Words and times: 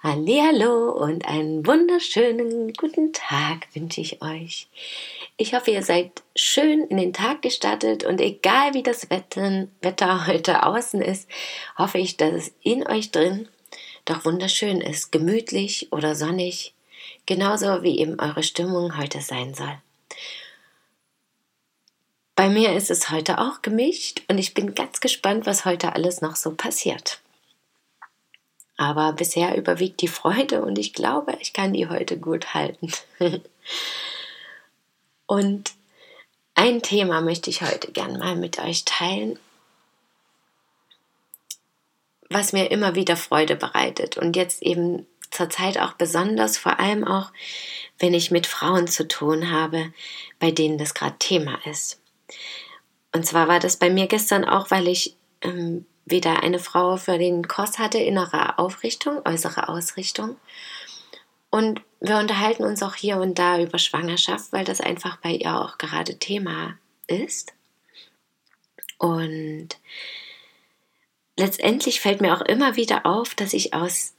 Hallihallo 0.00 0.92
und 0.92 1.26
einen 1.26 1.66
wunderschönen 1.66 2.72
guten 2.74 3.12
Tag 3.12 3.66
wünsche 3.74 4.00
ich 4.00 4.22
euch. 4.22 4.68
Ich 5.36 5.54
hoffe, 5.54 5.72
ihr 5.72 5.82
seid 5.82 6.22
schön 6.36 6.84
in 6.84 6.98
den 6.98 7.12
Tag 7.12 7.42
gestartet 7.42 8.04
und 8.04 8.20
egal 8.20 8.74
wie 8.74 8.84
das 8.84 9.08
Wetter 9.10 10.26
heute 10.28 10.62
außen 10.62 11.02
ist, 11.02 11.28
hoffe 11.76 11.98
ich, 11.98 12.16
dass 12.16 12.32
es 12.32 12.54
in 12.62 12.86
euch 12.86 13.10
drin 13.10 13.48
doch 14.04 14.24
wunderschön 14.24 14.80
ist, 14.80 15.10
gemütlich 15.10 15.88
oder 15.90 16.14
sonnig, 16.14 16.74
genauso 17.26 17.82
wie 17.82 17.98
eben 17.98 18.20
eure 18.20 18.44
Stimmung 18.44 18.96
heute 18.98 19.20
sein 19.20 19.52
soll. 19.52 19.78
Bei 22.36 22.48
mir 22.48 22.72
ist 22.74 22.92
es 22.92 23.10
heute 23.10 23.38
auch 23.38 23.62
gemischt 23.62 24.22
und 24.28 24.38
ich 24.38 24.54
bin 24.54 24.76
ganz 24.76 25.00
gespannt, 25.00 25.44
was 25.44 25.64
heute 25.64 25.92
alles 25.94 26.20
noch 26.20 26.36
so 26.36 26.54
passiert. 26.54 27.20
Aber 28.78 29.12
bisher 29.12 29.56
überwiegt 29.56 30.00
die 30.00 30.08
Freude 30.08 30.62
und 30.62 30.78
ich 30.78 30.94
glaube, 30.94 31.36
ich 31.40 31.52
kann 31.52 31.72
die 31.74 31.88
heute 31.88 32.16
gut 32.16 32.54
halten. 32.54 32.92
und 35.26 35.72
ein 36.54 36.80
Thema 36.80 37.20
möchte 37.20 37.50
ich 37.50 37.60
heute 37.60 37.90
gern 37.90 38.18
mal 38.18 38.36
mit 38.36 38.60
euch 38.60 38.84
teilen, 38.84 39.36
was 42.30 42.52
mir 42.52 42.70
immer 42.70 42.94
wieder 42.94 43.16
Freude 43.16 43.56
bereitet 43.56 44.16
und 44.16 44.36
jetzt 44.36 44.62
eben 44.62 45.06
zurzeit 45.30 45.78
auch 45.78 45.94
besonders, 45.94 46.56
vor 46.56 46.78
allem 46.78 47.04
auch, 47.04 47.32
wenn 47.98 48.14
ich 48.14 48.30
mit 48.30 48.46
Frauen 48.46 48.86
zu 48.86 49.08
tun 49.08 49.50
habe, 49.50 49.92
bei 50.38 50.52
denen 50.52 50.78
das 50.78 50.94
gerade 50.94 51.18
Thema 51.18 51.58
ist. 51.66 52.00
Und 53.12 53.26
zwar 53.26 53.48
war 53.48 53.58
das 53.58 53.76
bei 53.76 53.90
mir 53.90 54.06
gestern 54.06 54.44
auch, 54.44 54.70
weil 54.70 54.86
ich 54.86 55.16
ähm, 55.42 55.84
wieder 56.10 56.42
eine 56.42 56.58
Frau 56.58 56.96
für 56.96 57.18
den 57.18 57.46
Kurs 57.48 57.78
hatte, 57.78 57.98
innere 57.98 58.58
Aufrichtung, 58.58 59.20
äußere 59.24 59.68
Ausrichtung. 59.68 60.36
Und 61.50 61.80
wir 62.00 62.18
unterhalten 62.18 62.64
uns 62.64 62.82
auch 62.82 62.94
hier 62.94 63.16
und 63.18 63.38
da 63.38 63.60
über 63.60 63.78
Schwangerschaft, 63.78 64.52
weil 64.52 64.64
das 64.64 64.80
einfach 64.80 65.16
bei 65.18 65.30
ihr 65.30 65.56
auch 65.56 65.78
gerade 65.78 66.18
Thema 66.18 66.78
ist. 67.06 67.52
Und 68.98 69.68
letztendlich 71.36 72.00
fällt 72.00 72.20
mir 72.20 72.34
auch 72.34 72.42
immer 72.42 72.76
wieder 72.76 73.06
auf, 73.06 73.34
dass 73.34 73.52
ich 73.52 73.74
aus 73.74 74.12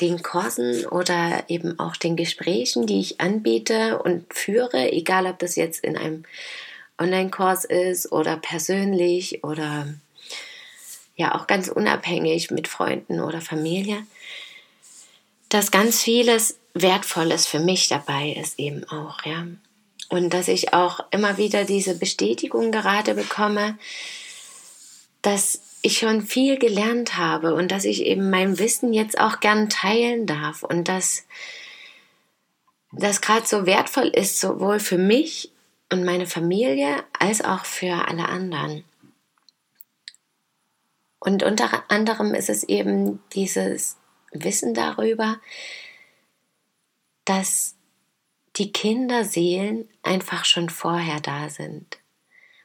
den 0.00 0.22
Kursen 0.22 0.86
oder 0.86 1.44
eben 1.48 1.78
auch 1.78 1.96
den 1.96 2.16
Gesprächen, 2.16 2.86
die 2.86 3.00
ich 3.00 3.20
anbiete 3.20 4.02
und 4.02 4.32
führe, 4.34 4.90
egal 4.90 5.26
ob 5.26 5.38
das 5.38 5.54
jetzt 5.54 5.84
in 5.84 5.96
einem 5.96 6.24
Online-Kurs 6.98 7.64
ist 7.64 8.10
oder 8.10 8.36
persönlich 8.36 9.44
oder 9.44 9.94
ja 11.16 11.34
auch 11.34 11.46
ganz 11.46 11.68
unabhängig 11.68 12.50
mit 12.50 12.68
Freunden 12.68 13.20
oder 13.20 13.40
Familie, 13.40 14.06
dass 15.48 15.70
ganz 15.70 16.02
vieles 16.02 16.58
Wertvolles 16.74 17.46
für 17.46 17.60
mich 17.60 17.88
dabei 17.88 18.30
ist 18.30 18.58
eben 18.58 18.84
auch, 18.88 19.24
ja. 19.24 19.46
Und 20.08 20.34
dass 20.34 20.48
ich 20.48 20.74
auch 20.74 21.00
immer 21.10 21.38
wieder 21.38 21.64
diese 21.64 21.96
Bestätigung 21.96 22.70
gerade 22.72 23.14
bekomme, 23.14 23.78
dass 25.22 25.60
ich 25.82 25.98
schon 25.98 26.22
viel 26.22 26.58
gelernt 26.58 27.16
habe 27.16 27.54
und 27.54 27.70
dass 27.70 27.84
ich 27.84 28.04
eben 28.04 28.30
mein 28.30 28.58
Wissen 28.58 28.92
jetzt 28.92 29.18
auch 29.18 29.40
gern 29.40 29.70
teilen 29.70 30.26
darf 30.26 30.62
und 30.62 30.88
dass 30.88 31.24
das 32.92 33.20
gerade 33.20 33.46
so 33.46 33.66
wertvoll 33.66 34.08
ist, 34.08 34.40
sowohl 34.40 34.80
für 34.80 34.98
mich 34.98 35.50
und 35.90 36.04
meine 36.04 36.26
Familie 36.26 37.04
als 37.18 37.44
auch 37.44 37.64
für 37.64 38.08
alle 38.08 38.28
anderen. 38.28 38.84
Und 41.24 41.42
unter 41.42 41.90
anderem 41.90 42.34
ist 42.34 42.50
es 42.50 42.64
eben 42.64 43.18
dieses 43.32 43.96
Wissen 44.30 44.74
darüber, 44.74 45.40
dass 47.24 47.76
die 48.56 48.72
Kinderseelen 48.72 49.88
einfach 50.02 50.44
schon 50.44 50.68
vorher 50.68 51.20
da 51.20 51.48
sind. 51.48 51.98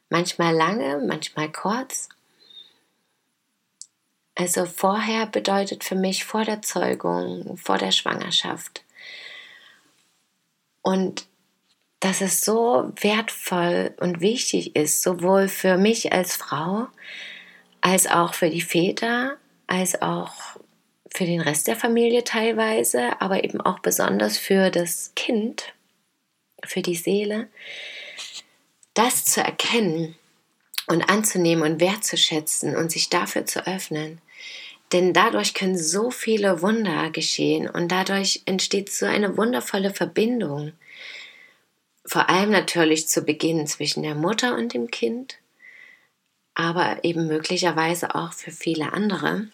Manchmal 0.09 0.53
lange, 0.53 1.01
manchmal 1.07 1.49
kurz. 1.49 2.09
Also 4.35 4.65
vorher 4.65 5.25
bedeutet 5.25 5.85
für 5.85 5.95
mich 5.95 6.25
vor 6.25 6.43
der 6.43 6.61
Zeugung, 6.61 7.55
vor 7.55 7.77
der 7.77 7.93
Schwangerschaft. 7.93 8.83
Und 10.81 11.27
dass 12.01 12.19
es 12.19 12.43
so 12.43 12.91
wertvoll 12.99 13.95
und 14.01 14.19
wichtig 14.19 14.75
ist, 14.75 15.01
sowohl 15.01 15.47
für 15.47 15.77
mich 15.77 16.11
als 16.11 16.35
Frau, 16.35 16.89
als 17.81 18.07
auch 18.07 18.33
für 18.33 18.49
die 18.49 18.61
Väter, 18.61 19.37
als 19.67 20.01
auch 20.01 20.33
für 21.11 21.25
den 21.25 21.41
Rest 21.41 21.67
der 21.67 21.75
Familie 21.75 22.23
teilweise, 22.23 23.21
aber 23.21 23.43
eben 23.43 23.61
auch 23.61 23.79
besonders 23.79 24.37
für 24.37 24.69
das 24.69 25.13
Kind, 25.15 25.73
für 26.63 26.81
die 26.81 26.95
Seele, 26.95 27.47
das 28.93 29.25
zu 29.25 29.41
erkennen 29.41 30.15
und 30.87 31.09
anzunehmen 31.09 31.63
und 31.63 31.79
wertzuschätzen 31.79 32.75
und 32.75 32.91
sich 32.91 33.09
dafür 33.09 33.45
zu 33.45 33.65
öffnen. 33.65 34.21
Denn 34.91 35.13
dadurch 35.13 35.53
können 35.53 35.77
so 35.77 36.09
viele 36.09 36.61
Wunder 36.61 37.11
geschehen 37.11 37.69
und 37.69 37.91
dadurch 37.91 38.41
entsteht 38.45 38.91
so 38.91 39.05
eine 39.05 39.37
wundervolle 39.37 39.93
Verbindung. 39.93 40.73
Vor 42.05 42.29
allem 42.29 42.49
natürlich 42.49 43.07
zu 43.07 43.21
Beginn 43.21 43.67
zwischen 43.67 44.01
der 44.01 44.15
Mutter 44.15 44.55
und 44.55 44.73
dem 44.73 44.89
Kind, 44.89 45.37
aber 46.59 47.05
eben 47.05 47.27
möglicherweise 47.27 48.15
auch 48.15 48.33
für 48.33 48.51
viele 48.51 48.91
andere. 48.91 49.47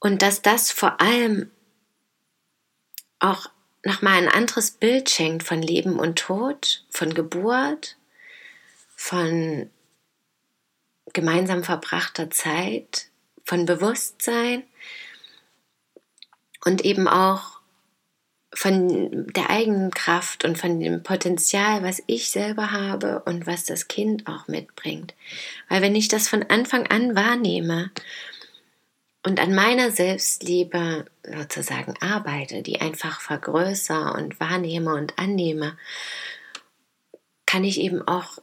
Und 0.00 0.22
dass 0.22 0.40
das 0.40 0.70
vor 0.70 0.98
allem 0.98 1.50
auch 3.18 3.50
nochmal 3.84 4.14
ein 4.14 4.30
anderes 4.30 4.70
Bild 4.70 5.10
schenkt 5.10 5.42
von 5.42 5.60
Leben 5.60 5.98
und 5.98 6.18
Tod, 6.18 6.86
von 6.88 7.12
Geburt, 7.12 7.98
von 8.96 9.68
gemeinsam 11.12 11.62
verbrachter 11.62 12.30
Zeit, 12.30 13.10
von 13.44 13.66
Bewusstsein 13.66 14.64
und 16.64 16.82
eben 16.82 17.08
auch 17.08 17.55
von 18.56 19.26
der 19.34 19.50
eigenen 19.50 19.90
Kraft 19.90 20.46
und 20.46 20.56
von 20.56 20.80
dem 20.80 21.02
Potenzial, 21.02 21.82
was 21.82 22.02
ich 22.06 22.30
selber 22.30 22.72
habe 22.72 23.22
und 23.26 23.46
was 23.46 23.66
das 23.66 23.86
Kind 23.86 24.26
auch 24.26 24.48
mitbringt. 24.48 25.14
Weil 25.68 25.82
wenn 25.82 25.94
ich 25.94 26.08
das 26.08 26.26
von 26.26 26.42
Anfang 26.44 26.86
an 26.86 27.14
wahrnehme 27.14 27.90
und 29.26 29.40
an 29.40 29.54
meiner 29.54 29.90
Selbstliebe 29.90 31.04
sozusagen 31.22 31.94
arbeite, 32.00 32.62
die 32.62 32.80
einfach 32.80 33.20
vergrößere 33.20 34.14
und 34.14 34.40
wahrnehme 34.40 34.94
und 34.94 35.18
annehme, 35.18 35.76
kann 37.44 37.62
ich 37.62 37.78
eben 37.78 38.08
auch 38.08 38.38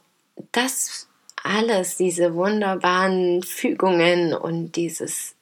das 0.52 1.08
alles, 1.42 1.96
diese 1.96 2.34
wunderbaren 2.34 3.42
Fügungen 3.42 4.32
und 4.32 4.76
dieses 4.76 5.34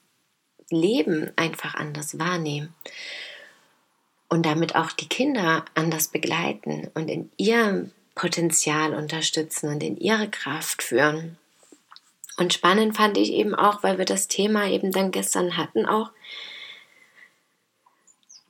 Leben 0.71 1.31
einfach 1.37 1.75
anders 1.75 2.19
wahrnehmen 2.19 2.75
und 4.33 4.47
damit 4.47 4.77
auch 4.77 4.93
die 4.93 5.11
Kinder 5.11 5.67
anders 5.75 6.09
begleiten 6.09 6.91
und 6.95 7.11
in 7.11 7.31
ihrem 7.37 7.93
Potenzial 8.15 8.95
unterstützen 8.95 9.69
und 9.69 9.83
in 9.83 9.99
ihre 9.99 10.31
Kraft 10.31 10.83
führen. 10.83 11.37
Und 12.39 12.55
spannend 12.55 12.97
fand 12.97 13.19
ich 13.19 13.31
eben 13.31 13.55
auch, 13.55 13.83
weil 13.83 13.99
wir 13.99 14.07
das 14.07 14.29
Thema 14.29 14.71
eben 14.71 14.91
dann 14.91 15.11
gestern 15.11 15.59
hatten, 15.59 15.85
auch 15.85 16.13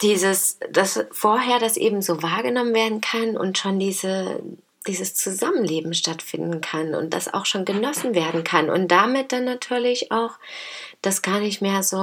dieses, 0.02 0.60
dass 0.70 1.04
vorher 1.10 1.58
das 1.58 1.76
eben 1.76 2.00
so 2.00 2.22
wahrgenommen 2.22 2.74
werden 2.74 3.00
kann 3.00 3.36
und 3.36 3.58
schon 3.58 3.80
diese, 3.80 4.40
dieses 4.86 5.16
Zusammenleben 5.16 5.94
stattfinden 5.94 6.60
kann 6.60 6.94
und 6.94 7.12
das 7.12 7.34
auch 7.34 7.44
schon 7.44 7.64
genossen 7.64 8.14
werden 8.14 8.44
kann 8.44 8.70
und 8.70 8.86
damit 8.86 9.32
dann 9.32 9.44
natürlich 9.44 10.12
auch 10.12 10.38
das 11.00 11.22
gar 11.22 11.40
nicht 11.40 11.60
mehr 11.60 11.82
so 11.82 11.98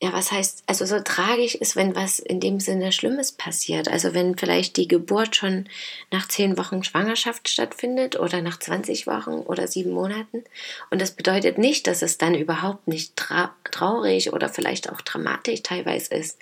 ja, 0.00 0.12
was 0.12 0.30
heißt, 0.30 0.62
also 0.66 0.86
so 0.86 1.00
tragisch 1.00 1.56
ist, 1.56 1.74
wenn 1.74 1.96
was 1.96 2.20
in 2.20 2.38
dem 2.38 2.60
Sinne 2.60 2.92
Schlimmes 2.92 3.32
passiert. 3.32 3.88
Also 3.88 4.14
wenn 4.14 4.38
vielleicht 4.38 4.76
die 4.76 4.86
Geburt 4.86 5.34
schon 5.34 5.68
nach 6.12 6.28
zehn 6.28 6.56
Wochen 6.56 6.84
Schwangerschaft 6.84 7.48
stattfindet 7.48 8.18
oder 8.18 8.40
nach 8.40 8.60
20 8.60 9.08
Wochen 9.08 9.40
oder 9.40 9.66
sieben 9.66 9.90
Monaten. 9.90 10.44
Und 10.90 11.00
das 11.00 11.10
bedeutet 11.10 11.58
nicht, 11.58 11.88
dass 11.88 12.02
es 12.02 12.16
dann 12.16 12.36
überhaupt 12.36 12.86
nicht 12.86 13.16
tra 13.16 13.56
traurig 13.72 14.32
oder 14.32 14.48
vielleicht 14.48 14.88
auch 14.88 15.00
dramatisch 15.00 15.62
teilweise 15.64 16.14
ist. 16.14 16.38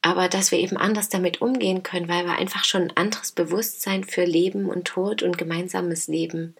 Aber 0.00 0.28
dass 0.28 0.52
wir 0.52 0.58
eben 0.58 0.76
anders 0.76 1.08
damit 1.08 1.42
umgehen 1.42 1.82
können, 1.82 2.08
weil 2.08 2.24
wir 2.24 2.38
einfach 2.38 2.62
schon 2.62 2.82
ein 2.82 2.96
anderes 2.96 3.32
Bewusstsein 3.32 4.04
für 4.04 4.24
Leben 4.24 4.68
und 4.68 4.84
Tod 4.84 5.24
und 5.24 5.38
gemeinsames 5.38 6.06
Leben 6.06 6.54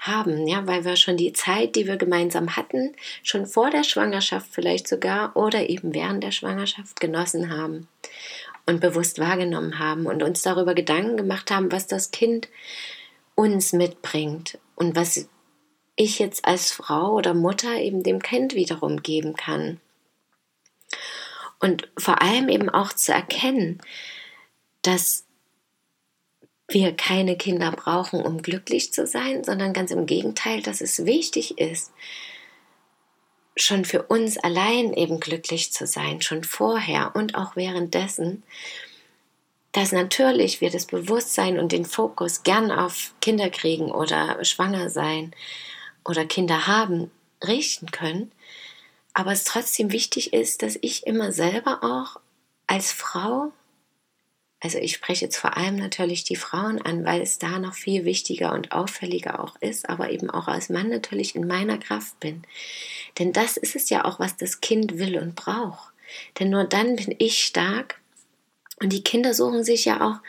haben, 0.00 0.46
ja, 0.46 0.66
weil 0.66 0.84
wir 0.84 0.96
schon 0.96 1.16
die 1.16 1.32
Zeit, 1.32 1.76
die 1.76 1.86
wir 1.86 1.96
gemeinsam 1.96 2.56
hatten, 2.56 2.94
schon 3.22 3.46
vor 3.46 3.70
der 3.70 3.84
Schwangerschaft 3.84 4.48
vielleicht 4.50 4.88
sogar 4.88 5.36
oder 5.36 5.68
eben 5.68 5.94
während 5.94 6.24
der 6.24 6.32
Schwangerschaft 6.32 6.98
genossen 7.00 7.50
haben 7.50 7.86
und 8.66 8.80
bewusst 8.80 9.18
wahrgenommen 9.18 9.78
haben 9.78 10.06
und 10.06 10.22
uns 10.22 10.42
darüber 10.42 10.74
Gedanken 10.74 11.18
gemacht 11.18 11.50
haben, 11.50 11.70
was 11.70 11.86
das 11.86 12.10
Kind 12.10 12.48
uns 13.34 13.72
mitbringt 13.72 14.58
und 14.74 14.96
was 14.96 15.28
ich 15.96 16.18
jetzt 16.18 16.46
als 16.46 16.72
Frau 16.72 17.12
oder 17.12 17.34
Mutter 17.34 17.76
eben 17.76 18.02
dem 18.02 18.22
Kind 18.22 18.54
wiederum 18.54 19.02
geben 19.02 19.34
kann. 19.34 19.80
Und 21.58 21.90
vor 21.98 22.22
allem 22.22 22.48
eben 22.48 22.70
auch 22.70 22.94
zu 22.94 23.12
erkennen, 23.12 23.82
dass 24.80 25.26
wir 26.72 26.92
keine 26.92 27.36
Kinder 27.36 27.72
brauchen, 27.72 28.22
um 28.22 28.42
glücklich 28.42 28.92
zu 28.92 29.06
sein, 29.06 29.44
sondern 29.44 29.72
ganz 29.72 29.90
im 29.90 30.06
Gegenteil, 30.06 30.62
dass 30.62 30.80
es 30.80 31.04
wichtig 31.04 31.58
ist, 31.58 31.92
schon 33.56 33.84
für 33.84 34.02
uns 34.04 34.38
allein 34.38 34.94
eben 34.94 35.20
glücklich 35.20 35.72
zu 35.72 35.86
sein, 35.86 36.22
schon 36.22 36.44
vorher 36.44 37.12
und 37.14 37.34
auch 37.34 37.56
währenddessen, 37.56 38.42
dass 39.72 39.92
natürlich 39.92 40.60
wir 40.60 40.70
das 40.70 40.86
Bewusstsein 40.86 41.58
und 41.58 41.72
den 41.72 41.84
Fokus 41.84 42.42
gern 42.42 42.70
auf 42.70 43.14
Kinder 43.20 43.50
kriegen 43.50 43.90
oder 43.90 44.44
schwanger 44.44 44.90
sein 44.90 45.32
oder 46.04 46.24
Kinder 46.24 46.66
haben 46.66 47.10
richten 47.46 47.90
können, 47.90 48.32
aber 49.12 49.32
es 49.32 49.44
trotzdem 49.44 49.92
wichtig 49.92 50.32
ist, 50.32 50.62
dass 50.62 50.78
ich 50.80 51.06
immer 51.06 51.32
selber 51.32 51.82
auch 51.82 52.20
als 52.66 52.92
Frau 52.92 53.52
also 54.62 54.78
ich 54.78 54.92
spreche 54.92 55.24
jetzt 55.24 55.38
vor 55.38 55.56
allem 55.56 55.76
natürlich 55.76 56.24
die 56.24 56.36
Frauen 56.36 56.82
an, 56.82 57.04
weil 57.04 57.22
es 57.22 57.38
da 57.38 57.58
noch 57.58 57.74
viel 57.74 58.04
wichtiger 58.04 58.52
und 58.52 58.72
auffälliger 58.72 59.42
auch 59.42 59.56
ist, 59.60 59.88
aber 59.88 60.10
eben 60.10 60.28
auch 60.28 60.48
als 60.48 60.68
Mann 60.68 60.90
natürlich 60.90 61.34
in 61.34 61.46
meiner 61.46 61.78
Kraft 61.78 62.20
bin. 62.20 62.42
Denn 63.18 63.32
das 63.32 63.56
ist 63.56 63.74
es 63.74 63.88
ja 63.88 64.04
auch, 64.04 64.20
was 64.20 64.36
das 64.36 64.60
Kind 64.60 64.98
will 64.98 65.18
und 65.18 65.34
braucht. 65.34 65.92
Denn 66.38 66.50
nur 66.50 66.64
dann 66.64 66.96
bin 66.96 67.14
ich 67.18 67.42
stark 67.42 68.00
und 68.80 68.92
die 68.92 69.02
Kinder 69.02 69.32
suchen 69.32 69.64
sich 69.64 69.86
ja 69.86 70.06
auch, 70.06 70.20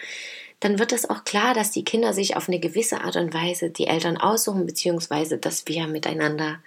dann 0.62 0.80
wird 0.80 0.94
es 0.94 1.10
auch 1.10 1.24
klar, 1.26 1.54
dass 1.54 1.72
die 1.72 1.84
Kinder 1.84 2.14
sich 2.14 2.38
auf 2.38 2.48
eine 2.48 2.60
gewisse 2.60 3.02
Art 3.02 3.16
und 3.18 3.34
Weise 3.34 3.72
die 3.72 3.88
Eltern 3.88 4.18
aussuchen, 4.18 4.66
beziehungsweise 4.66 5.40
dass 5.40 5.68
wir 5.68 5.88
miteinander 5.88 6.60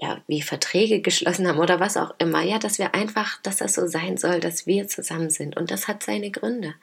ja, 0.00 0.22
wie 0.26 0.40
Verträge 0.40 1.02
geschlossen 1.02 1.46
haben 1.46 1.58
oder 1.58 1.78
was 1.78 1.96
auch 1.98 2.14
immer. 2.18 2.42
Ja, 2.42 2.58
dass 2.58 2.78
wir 2.78 2.94
einfach, 2.94 3.40
dass 3.42 3.56
das 3.56 3.74
so 3.74 3.86
sein 3.86 4.16
soll, 4.16 4.40
dass 4.40 4.66
wir 4.66 4.88
zusammen 4.88 5.28
sind. 5.28 5.56
Und 5.56 5.70
das 5.70 5.88
hat 5.88 6.02
seine 6.02 6.30
Gründe. 6.30 6.74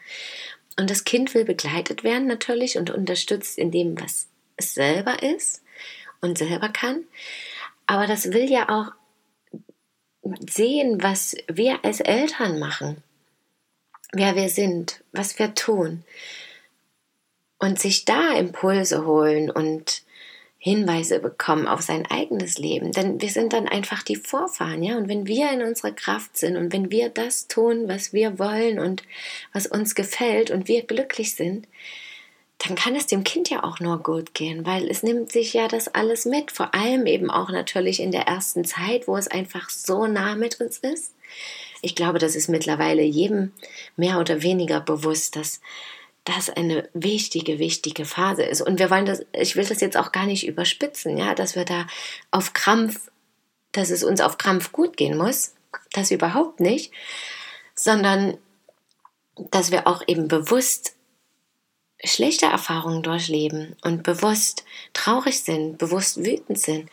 Und 0.80 0.92
das 0.92 1.04
Kind 1.04 1.34
will 1.34 1.44
begleitet 1.44 2.04
werden 2.04 2.28
natürlich 2.28 2.78
und 2.78 2.92
unterstützt 2.92 3.58
in 3.58 3.72
dem, 3.72 4.00
was 4.00 4.28
es 4.56 4.75
selber 4.75 5.24
ist 5.24 5.64
und 6.22 6.38
selber 6.38 6.69
kann. 6.69 7.06
Aber 7.88 8.06
das 8.06 8.31
will 8.31 8.50
ja 8.52 8.69
auch 8.69 8.92
sehen, 10.48 11.02
was 11.02 11.36
wir 11.48 11.84
als 11.84 12.00
Eltern 12.00 12.60
machen, 12.60 13.02
wer 14.12 14.36
wir 14.36 14.50
sind, 14.50 15.04
was 15.12 15.40
wir 15.40 15.56
tun. 15.56 16.04
Und 17.58 17.80
sich 17.80 18.06
da 18.06 18.34
Impulse 18.34 19.08
holen 19.08 19.50
und 19.50 20.04
Hinweise 20.68 21.19
bekommen 21.19 21.68
auf 21.68 21.81
sein 21.81 22.06
eigenes 22.06 22.58
Leben. 22.58 22.92
Denn 22.92 23.22
wir 23.22 23.30
sind 23.30 23.54
dann 23.54 23.68
einfach 23.68 24.04
die 24.04 24.16
Vorfahren, 24.16 24.84
ja. 24.84 24.98
Und 24.98 25.10
wenn 25.10 25.28
wir 25.28 25.52
in 25.52 25.62
unserer 25.62 25.92
Kraft 25.92 26.38
sind 26.38 26.58
und 26.58 26.74
wenn 26.74 26.92
wir 26.92 27.10
das 27.10 27.48
tun, 27.48 27.88
was 27.88 28.14
wir 28.14 28.40
wollen 28.40 28.80
und 28.80 29.04
was 29.54 29.68
uns 29.68 29.96
gefällt 29.96 30.52
und 30.52 30.68
wir 30.68 30.84
glücklich 30.84 31.36
sind, 31.36 31.68
dann 32.60 32.75
kann 32.75 32.96
es 32.96 33.06
dem 33.06 33.24
Kind 33.24 33.50
ja 33.50 33.64
auch 33.64 33.80
nur 33.80 34.02
gut 34.02 34.34
gehen, 34.34 34.66
weil 34.66 34.90
es 34.90 35.04
nimmt 35.04 35.31
sich 35.31 35.54
ja 35.54 35.68
das 35.68 35.88
alles 35.88 36.25
mit. 36.25 36.52
Vor 36.52 36.74
allem 36.74 37.06
eben 37.06 37.30
auch 37.30 37.50
natürlich 37.50 38.00
in 38.00 38.12
der 38.12 38.24
ersten 38.24 38.66
Zeit, 38.66 39.08
wo 39.08 39.16
es 39.16 39.28
einfach 39.28 39.70
so 39.70 40.08
nah 40.08 40.36
mit 40.36 40.60
uns 40.60 40.80
ist. 40.80 41.13
Ich 41.81 41.94
glaube, 41.96 42.18
das 42.18 42.36
ist 42.36 42.48
mittlerweile 42.48 43.04
jedem 43.04 43.52
mehr 43.96 44.20
oder 44.20 44.42
weniger 44.42 44.81
bewusst, 44.81 45.36
dass 45.36 45.62
das 46.27 46.50
eine 46.50 46.89
wichtige, 46.94 47.57
wichtige 47.57 48.06
Phase 48.06 48.44
ist. 48.44 48.62
Und 48.62 48.79
wir 48.79 48.89
wollen 48.89 49.06
das, 49.06 49.25
ich 49.31 49.56
will 49.56 49.65
das 49.65 49.79
jetzt 49.79 49.95
auch 49.95 50.12
gar 50.12 50.25
nicht 50.25 50.45
überspitzen, 50.45 51.18
ja, 51.18 51.33
dass 51.33 51.56
wir 51.56 51.63
da 51.63 51.88
auf 52.31 52.51
Krampf, 52.51 53.09
dass 53.71 53.89
es 53.89 54.03
uns 54.03 54.19
auf 54.19 54.38
Krampf 54.38 54.74
gut 54.74 54.97
gehen 54.97 55.18
muss, 55.18 55.53
das 55.94 56.12
überhaupt 56.12 56.59
nicht, 56.59 56.91
sondern 57.75 58.38
dass 59.51 59.71
wir 59.71 59.88
auch 59.88 60.03
eben 60.07 60.27
bewusst 60.27 60.95
schlechte 62.03 62.47
Erfahrungen 62.47 63.03
durchleben 63.03 63.77
und 63.81 64.03
bewusst 64.03 64.65
traurig 64.94 65.41
sind, 65.41 65.77
bewusst 65.77 66.18
wütend 66.25 66.59
sind. 66.59 66.89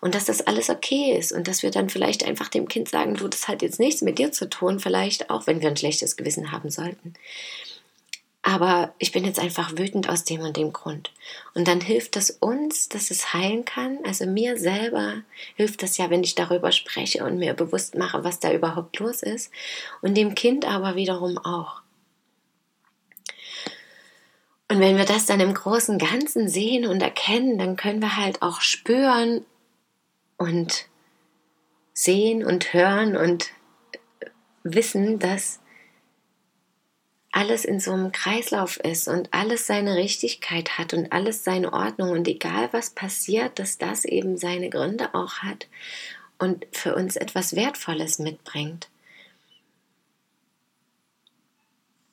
Und 0.00 0.14
dass 0.14 0.24
das 0.24 0.46
alles 0.46 0.70
okay 0.70 1.16
ist. 1.18 1.32
Und 1.32 1.48
dass 1.48 1.62
wir 1.62 1.70
dann 1.70 1.90
vielleicht 1.90 2.24
einfach 2.24 2.48
dem 2.48 2.68
Kind 2.68 2.88
sagen, 2.88 3.14
du, 3.14 3.28
das 3.28 3.48
hat 3.48 3.62
jetzt 3.62 3.80
nichts 3.80 4.00
mit 4.00 4.18
dir 4.18 4.32
zu 4.32 4.48
tun, 4.48 4.80
vielleicht 4.80 5.28
auch, 5.28 5.46
wenn 5.46 5.60
wir 5.60 5.68
ein 5.68 5.76
schlechtes 5.76 6.16
Gewissen 6.16 6.52
haben 6.52 6.70
sollten 6.70 7.14
aber 8.48 8.94
ich 8.96 9.12
bin 9.12 9.26
jetzt 9.26 9.38
einfach 9.38 9.76
wütend 9.76 10.08
aus 10.08 10.24
dem 10.24 10.40
und 10.40 10.56
dem 10.56 10.72
Grund. 10.72 11.12
Und 11.52 11.68
dann 11.68 11.82
hilft 11.82 12.16
das 12.16 12.30
uns, 12.30 12.88
dass 12.88 13.10
es 13.10 13.34
heilen 13.34 13.66
kann. 13.66 13.98
Also 14.06 14.24
mir 14.24 14.56
selber 14.56 15.16
hilft 15.56 15.82
das 15.82 15.98
ja, 15.98 16.08
wenn 16.08 16.24
ich 16.24 16.34
darüber 16.34 16.72
spreche 16.72 17.24
und 17.24 17.36
mir 17.36 17.52
bewusst 17.52 17.94
mache, 17.94 18.24
was 18.24 18.40
da 18.40 18.50
überhaupt 18.50 19.00
los 19.00 19.22
ist. 19.22 19.52
Und 20.00 20.16
dem 20.16 20.34
Kind 20.34 20.64
aber 20.64 20.96
wiederum 20.96 21.36
auch. 21.36 21.82
Und 24.70 24.80
wenn 24.80 24.96
wir 24.96 25.04
das 25.04 25.26
dann 25.26 25.40
im 25.40 25.52
großen 25.52 25.98
Ganzen 25.98 26.48
sehen 26.48 26.86
und 26.86 27.02
erkennen, 27.02 27.58
dann 27.58 27.76
können 27.76 28.00
wir 28.00 28.16
halt 28.16 28.40
auch 28.40 28.62
spüren 28.62 29.44
und 30.38 30.86
sehen 31.92 32.46
und 32.46 32.72
hören 32.72 33.14
und 33.14 33.50
wissen, 34.62 35.18
dass 35.18 35.60
alles 37.38 37.64
in 37.64 37.78
so 37.78 37.92
einem 37.92 38.10
Kreislauf 38.10 38.78
ist 38.78 39.06
und 39.06 39.32
alles 39.32 39.68
seine 39.68 39.94
Richtigkeit 39.94 40.76
hat 40.76 40.92
und 40.92 41.12
alles 41.12 41.44
seine 41.44 41.72
Ordnung 41.72 42.10
und 42.10 42.26
egal 42.26 42.68
was 42.72 42.90
passiert, 42.90 43.60
dass 43.60 43.78
das 43.78 44.04
eben 44.04 44.36
seine 44.36 44.70
Gründe 44.70 45.14
auch 45.14 45.34
hat 45.34 45.68
und 46.40 46.66
für 46.72 46.96
uns 46.96 47.14
etwas 47.14 47.54
Wertvolles 47.54 48.18
mitbringt. 48.18 48.88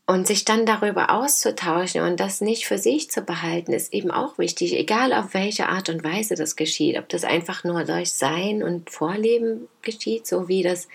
Und 0.05 0.27
sich 0.27 0.46
dann 0.46 0.67
darüber 0.67 1.10
auszutauschen 1.10 2.01
und 2.01 2.20
das 2.20 2.39
nicht 2.39 2.67
für 2.67 2.77
sich 2.77 3.10
zu 3.10 3.24
behalten, 3.24 3.74
ist 3.74 3.91
eben 3.96 4.12
auch 4.12 4.38
wichtig, 4.38 4.77
egal 4.77 5.12
auf 5.12 5.34
welche 5.34 5.70
Art 5.70 5.89
und 5.89 6.03
Weise 6.03 6.36
das 6.36 6.55
geschieht. 6.55 7.00
Ob 7.00 7.10
das 7.10 7.24
einfach 7.24 7.63
nur 7.63 7.84
durch 7.86 8.13
Sein 8.13 8.62
und 8.62 8.91
Vorleben 8.91 9.67
geschieht, 9.82 10.27
so 10.27 10.48
wie 10.48 10.62
das 10.62 10.88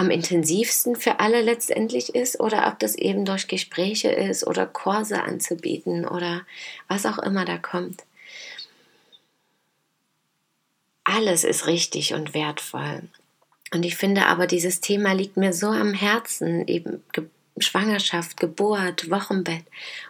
am 0.00 0.10
intensivsten 0.10 0.96
für 0.96 1.20
alle 1.20 1.42
letztendlich 1.42 2.14
ist 2.14 2.40
oder 2.40 2.66
ob 2.68 2.78
das 2.78 2.94
eben 2.94 3.26
durch 3.26 3.48
Gespräche 3.48 4.08
ist 4.10 4.46
oder 4.46 4.64
Kurse 4.64 5.22
anzubieten 5.22 6.08
oder 6.08 6.40
was 6.88 7.04
auch 7.04 7.18
immer 7.18 7.44
da 7.44 7.58
kommt. 7.58 8.04
Alles 11.04 11.44
ist 11.44 11.66
richtig 11.66 12.14
und 12.14 12.32
wertvoll. 12.32 13.02
Und 13.74 13.84
ich 13.84 13.94
finde 13.96 14.24
aber, 14.24 14.46
dieses 14.46 14.80
Thema 14.80 15.12
liegt 15.12 15.36
mir 15.36 15.52
so 15.52 15.66
am 15.66 15.92
Herzen, 15.92 16.66
eben 16.66 17.04
Schwangerschaft, 17.58 18.38
Geburt, 18.38 19.10
Wochenbett 19.10 19.64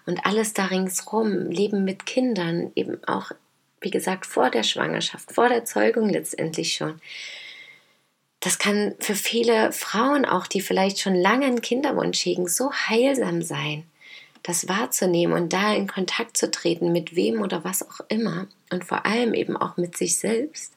und 0.06 0.24
alles 0.24 0.52
da 0.52 0.66
ringsrum, 0.66 1.50
Leben 1.50 1.84
mit 1.84 2.06
Kindern, 2.06 2.70
eben 2.76 3.02
auch, 3.08 3.32
wie 3.80 3.90
gesagt, 3.90 4.24
vor 4.24 4.50
der 4.50 4.62
Schwangerschaft, 4.62 5.32
vor 5.32 5.48
der 5.48 5.64
Zeugung 5.64 6.08
letztendlich 6.08 6.76
schon 6.76 7.00
das 8.40 8.58
kann 8.58 8.94
für 8.98 9.14
viele 9.14 9.70
Frauen 9.70 10.24
auch, 10.24 10.46
die 10.46 10.62
vielleicht 10.62 10.98
schon 10.98 11.14
lange 11.14 11.44
einen 11.44 11.60
Kinderwunsch 11.60 12.24
hegen, 12.24 12.48
so 12.48 12.72
heilsam 12.72 13.42
sein, 13.42 13.84
das 14.42 14.66
wahrzunehmen 14.66 15.36
und 15.36 15.52
da 15.52 15.74
in 15.74 15.86
Kontakt 15.86 16.38
zu 16.38 16.50
treten, 16.50 16.90
mit 16.90 17.14
wem 17.14 17.42
oder 17.42 17.64
was 17.64 17.82
auch 17.82 18.00
immer 18.08 18.46
und 18.72 18.84
vor 18.84 19.04
allem 19.04 19.34
eben 19.34 19.58
auch 19.58 19.76
mit 19.76 19.96
sich 19.96 20.18
selbst. 20.18 20.72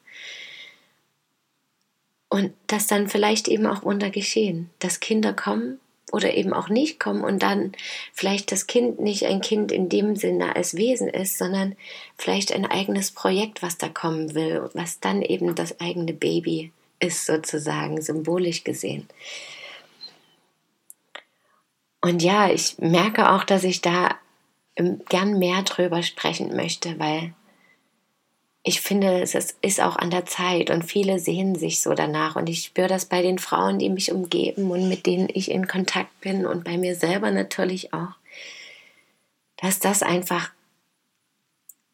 Und 2.30 2.54
dass 2.68 2.88
dann 2.88 3.08
vielleicht 3.08 3.48
eben 3.48 3.66
auch 3.66 3.84
Wunder 3.84 4.10
geschehen, 4.10 4.70
dass 4.80 5.00
Kinder 5.00 5.34
kommen 5.34 5.80
oder 6.12 6.34
eben 6.34 6.52
auch 6.52 6.68
nicht 6.68 7.00
kommen 7.00 7.24
und 7.24 7.42
dann 7.42 7.72
vielleicht 8.12 8.52
das 8.52 8.68
Kind 8.68 9.00
nicht 9.00 9.26
ein 9.26 9.40
Kind 9.40 9.72
in 9.72 9.88
dem 9.88 10.18
Sinne 10.18 10.56
als 10.56 10.76
Wesen 10.76 11.08
ist, 11.08 11.38
sondern 11.38 11.78
vielleicht 12.18 12.52
ein 12.52 12.66
eigenes 12.66 13.12
Projekt, 13.12 13.62
was 13.62 13.78
da 13.78 13.88
kommen 13.88 14.36
will, 14.36 14.70
was 14.74 15.00
dann 15.00 15.22
eben 15.22 15.56
das 15.56 15.80
eigene 15.80 16.14
Baby 16.14 16.72
ist, 16.76 16.83
sozusagen, 17.10 18.02
symbolisch 18.02 18.64
gesehen. 18.64 19.08
Und 22.02 22.22
ja, 22.22 22.50
ich 22.50 22.78
merke 22.80 23.32
auch, 23.32 23.44
dass 23.44 23.64
ich 23.64 23.82
da 23.82 24.16
gern 25.10 25.40
mehr 25.40 25.62
drüber 25.64 26.04
sprechen 26.04 26.56
möchte, 26.56 27.00
weil 27.00 27.34
ich 28.64 28.80
finde, 28.80 29.22
es 29.22 29.36
ist 29.62 29.82
auch 29.82 29.98
an 29.98 30.10
der 30.10 30.26
Zeit 30.26 30.70
und 30.70 30.84
viele 30.84 31.20
sehen 31.20 31.56
sich 31.56 31.82
so 31.82 31.94
danach 31.94 32.38
und 32.38 32.48
ich 32.48 32.64
spüre 32.64 32.88
das 32.88 33.06
bei 33.06 33.22
den 33.22 33.38
Frauen, 33.38 33.78
die 33.78 33.90
mich 33.90 34.12
umgeben 34.12 34.72
und 34.72 34.88
mit 34.88 35.06
denen 35.06 35.28
ich 35.34 35.52
in 35.52 35.68
Kontakt 35.68 36.22
bin 36.22 36.46
und 36.46 36.64
bei 36.64 36.78
mir 36.78 36.96
selber 36.96 37.30
natürlich 37.30 37.94
auch, 37.94 38.16
dass 39.58 39.80
das 39.80 40.02
einfach 40.02 40.52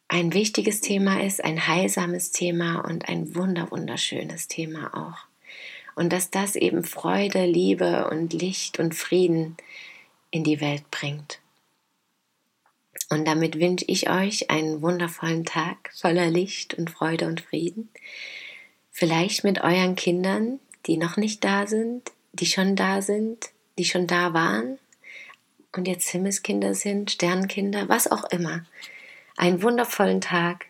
ein 0.09 0.33
wichtiges 0.33 0.81
Thema 0.81 1.23
ist, 1.23 1.43
ein 1.43 1.67
heilsames 1.67 2.31
Thema 2.31 2.79
und 2.79 3.07
ein 3.07 3.35
wunder 3.35 3.71
wunderschönes 3.71 4.47
Thema 4.47 4.91
auch. 4.93 5.27
Und 5.95 6.11
dass 6.11 6.31
das 6.31 6.55
eben 6.55 6.83
Freude, 6.83 7.45
Liebe 7.45 8.09
und 8.09 8.33
Licht 8.33 8.79
und 8.79 8.95
Frieden 8.95 9.55
in 10.31 10.43
die 10.43 10.61
Welt 10.61 10.89
bringt. 10.91 11.39
Und 13.09 13.27
damit 13.27 13.59
wünsche 13.59 13.85
ich 13.87 14.09
euch 14.09 14.49
einen 14.49 14.81
wundervollen 14.81 15.45
Tag 15.45 15.91
voller 15.95 16.29
Licht 16.29 16.73
und 16.73 16.89
Freude 16.89 17.27
und 17.27 17.41
Frieden. 17.41 17.89
Vielleicht 18.91 19.43
mit 19.43 19.61
euren 19.61 19.95
Kindern, 19.95 20.59
die 20.87 20.97
noch 20.97 21.17
nicht 21.17 21.43
da 21.43 21.67
sind, 21.67 22.11
die 22.33 22.45
schon 22.47 22.75
da 22.75 23.01
sind, 23.01 23.51
die 23.77 23.85
schon 23.85 24.07
da 24.07 24.33
waren 24.33 24.79
und 25.75 25.87
jetzt 25.87 26.09
Himmelskinder 26.09 26.73
sind, 26.73 27.11
Sternkinder, 27.11 27.89
was 27.89 28.11
auch 28.11 28.25
immer. 28.31 28.65
Einen 29.39 29.63
wundervollen 29.63 30.19
Tag 30.19 30.65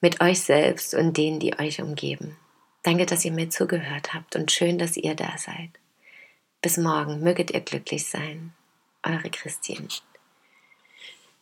mit 0.00 0.20
euch 0.20 0.40
selbst 0.40 0.94
und 0.94 1.16
denen, 1.16 1.40
die 1.40 1.58
euch 1.58 1.82
umgeben. 1.82 2.36
Danke, 2.84 3.06
dass 3.06 3.24
ihr 3.24 3.32
mir 3.32 3.50
zugehört 3.50 4.14
habt 4.14 4.36
und 4.36 4.52
schön, 4.52 4.78
dass 4.78 4.96
ihr 4.96 5.16
da 5.16 5.36
seid. 5.36 5.70
Bis 6.60 6.76
morgen, 6.76 7.24
möget 7.24 7.50
ihr 7.50 7.60
glücklich 7.60 8.06
sein. 8.06 8.52
Eure 9.02 9.30
Christine. 9.30 9.88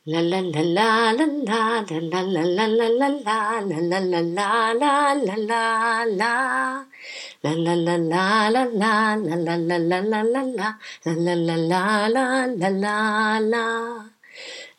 La 0.06 0.20
la 0.20 0.40
la 0.40 0.62
la 0.62 1.10
la 1.10 1.26
la 1.26 1.84
la 2.00 2.22
la 2.22 2.46
la 2.46 2.66
la 2.66 2.88
la 2.88 2.88
la 2.88 3.08
la 3.68 3.98
la 3.98 4.00
la 4.00 4.72
la 4.72 4.72
la 4.72 5.12
la 5.12 5.34
la 5.36 6.04
la 6.04 6.86
La 7.42 7.52
la 7.52 7.74
la 7.74 7.96
la 7.98 8.48
la 8.48 8.64
la 8.64 9.14
la 9.14 9.36
la 9.36 9.56
la 9.56 9.76
la 9.76 9.88
la 9.90 10.22
la 10.24 10.74
la 11.04 11.34
la 11.34 12.08
la 12.08 12.46
la 12.56 12.70
la 12.70 13.40
la 13.40 14.09